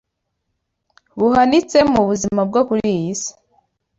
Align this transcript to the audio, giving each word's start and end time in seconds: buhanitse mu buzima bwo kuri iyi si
buhanitse 1.19 1.77
mu 1.91 2.01
buzima 2.09 2.41
bwo 2.49 2.61
kuri 2.67 2.85
iyi 2.95 3.11
si 3.21 3.31